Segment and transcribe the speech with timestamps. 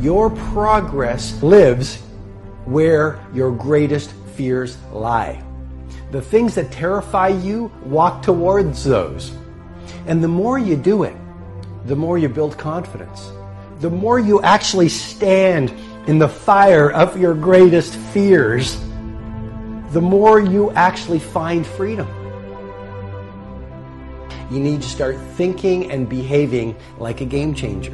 [0.00, 2.02] Your progress lives
[2.66, 5.42] where your greatest fears lie.
[6.10, 9.32] The things that terrify you, walk towards those.
[10.06, 11.16] And the more you do it,
[11.86, 13.30] the more you build confidence.
[13.80, 15.72] The more you actually stand
[16.06, 18.76] in the fire of your greatest fears,
[19.92, 22.06] the more you actually find freedom.
[24.50, 27.92] You need to start thinking and behaving like a game changer.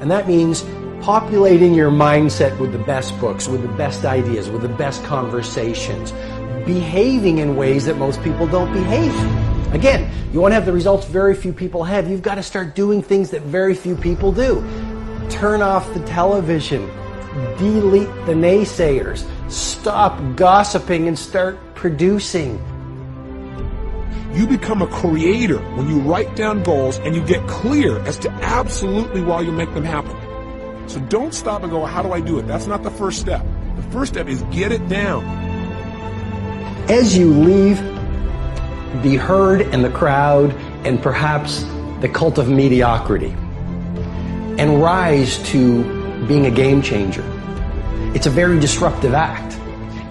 [0.00, 0.64] And that means
[1.02, 6.12] populating your mindset with the best books, with the best ideas, with the best conversations,
[6.64, 9.12] behaving in ways that most people don't behave.
[9.74, 12.08] Again, you want to have the results very few people have.
[12.08, 14.64] You've got to start doing things that very few people do.
[15.28, 16.86] Turn off the television.
[17.58, 19.28] Delete the naysayers.
[19.50, 22.62] Stop gossiping and start producing.
[24.34, 28.30] You become a creator when you write down goals and you get clear as to
[28.30, 30.16] absolutely why you make them happen.
[30.86, 32.46] So don't stop and go, how do I do it?
[32.46, 33.44] That's not the first step.
[33.76, 35.24] The first step is get it down.
[36.88, 37.78] As you leave
[39.02, 40.52] the herd and the crowd
[40.84, 41.64] and perhaps
[42.00, 43.30] the cult of mediocrity
[44.58, 45.82] and rise to
[46.26, 47.24] being a game changer.
[48.14, 49.54] It's a very disruptive act.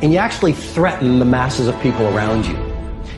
[0.01, 2.55] And you actually threaten the masses of people around you.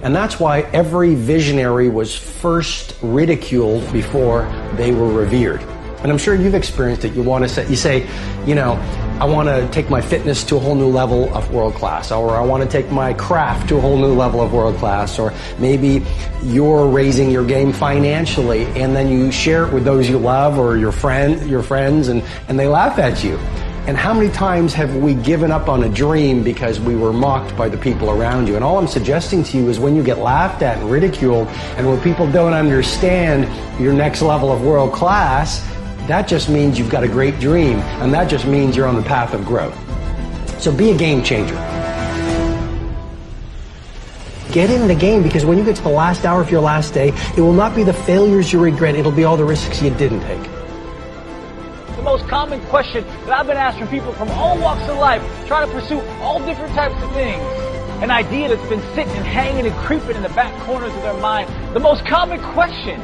[0.03, 4.43] And that's why every visionary was first ridiculed before
[4.75, 5.61] they were revered.
[6.03, 7.13] And I'm sure you've experienced it.
[7.13, 8.07] You want to say, you say,
[8.45, 8.73] you know,
[9.21, 12.35] I want to take my fitness to a whole new level of world class, or
[12.35, 15.33] I want to take my craft to a whole new level of world class, or
[15.59, 16.05] maybe
[16.43, 20.77] you're raising your game financially and then you share it with those you love or
[20.77, 23.37] your friend, your friends, and, and they laugh at you.
[23.85, 27.55] And how many times have we given up on a dream because we were mocked
[27.57, 28.55] by the people around you?
[28.55, 31.87] And all I'm suggesting to you is when you get laughed at and ridiculed, and
[31.87, 33.43] when people don't understand
[33.81, 35.69] your next level of world class,
[36.07, 39.03] that just means you've got a great dream, and that just means you're on the
[39.03, 39.77] path of growth.
[40.61, 41.55] So be a game changer.
[44.51, 46.93] Get in the game because when you get to the last hour of your last
[46.93, 49.89] day, it will not be the failures you regret, it'll be all the risks you
[49.91, 50.43] didn't take.
[51.95, 55.23] The most common question that I've been asked from people from all walks of life,
[55.47, 57.41] trying to pursue all different types of things,
[58.03, 61.17] an idea that's been sitting and hanging and creeping in the back corners of their
[61.21, 61.49] mind.
[61.73, 62.99] The most common question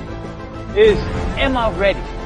[0.78, 1.00] is,
[1.40, 2.19] am I ready?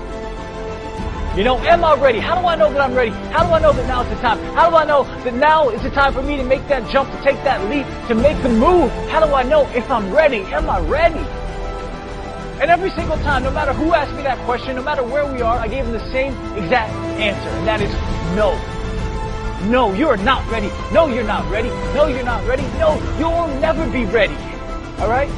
[1.35, 2.19] You know, am I ready?
[2.19, 3.09] How do I know that I'm ready?
[3.09, 4.38] How do I know that now is the time?
[4.53, 7.09] How do I know that now is the time for me to make that jump,
[7.09, 8.91] to take that leap, to make the move?
[9.09, 10.41] How do I know if I'm ready?
[10.53, 11.25] Am I ready?
[12.61, 15.41] And every single time, no matter who asked me that question, no matter where we
[15.41, 17.91] are, I gave them the same exact answer, and that is
[18.35, 18.53] no.
[19.71, 20.69] No, you're not ready.
[20.94, 21.69] No, you're not ready.
[21.95, 22.63] No, you're not ready.
[22.77, 24.35] No, you'll never be ready.
[25.00, 25.31] All right?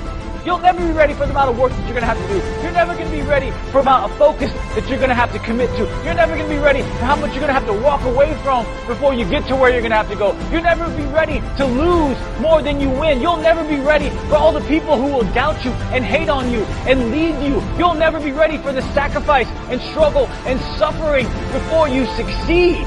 [0.45, 2.27] You'll never be ready for the amount of work that you're going to have to
[2.27, 2.35] do.
[2.61, 5.15] You're never going to be ready for the amount of focus that you're going to
[5.15, 5.89] have to commit to.
[6.05, 8.03] You're never going to be ready for how much you're going to have to walk
[8.03, 10.37] away from before you get to where you're going to have to go.
[10.51, 13.21] You'll never be ready to lose more than you win.
[13.21, 16.51] You'll never be ready for all the people who will doubt you and hate on
[16.51, 17.59] you and leave you.
[17.75, 22.85] You'll never be ready for the sacrifice and struggle and suffering before you succeed.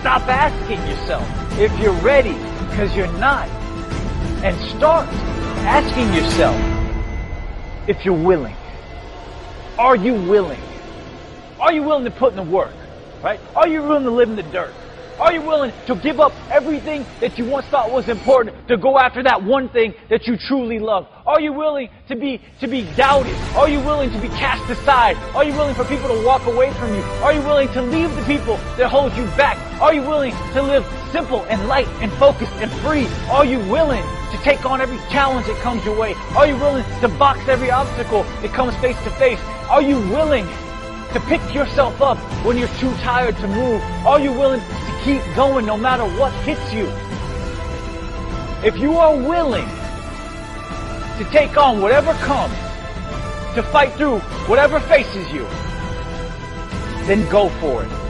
[0.00, 1.26] Stop asking yourself
[1.58, 2.34] if you're ready
[2.68, 3.48] because you're not
[4.44, 5.08] and start
[5.66, 6.56] asking yourself
[7.88, 8.54] if you're willing.
[9.76, 10.60] Are you willing?
[11.58, 12.72] Are you willing to put in the work?
[13.20, 13.40] Right?
[13.56, 14.72] Are you willing to live in the dirt?
[15.18, 18.98] Are you willing to give up everything that you once thought was important to go
[18.98, 21.06] after that one thing that you truly love?
[21.26, 23.34] Are you willing to be to be doubted?
[23.56, 25.16] Are you willing to be cast aside?
[25.34, 27.00] Are you willing for people to walk away from you?
[27.24, 29.56] Are you willing to leave the people that hold you back?
[29.80, 33.06] Are you willing to live simple and light and focused and free?
[33.30, 36.12] Are you willing to take on every challenge that comes your way?
[36.36, 39.40] Are you willing to box every obstacle that comes face to face?
[39.70, 40.46] Are you willing
[41.14, 43.80] to pick yourself up when you're too tired to move?
[44.04, 44.60] Are you willing
[45.06, 46.88] keep going no matter what hits you?
[48.66, 49.68] If you are willing
[51.18, 52.56] to take on whatever comes,
[53.54, 54.18] to fight through
[54.48, 55.44] whatever faces you,
[57.06, 58.05] then go for it.